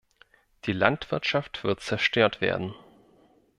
[0.65, 2.73] Die Landwirtschaft wird zerstört werden.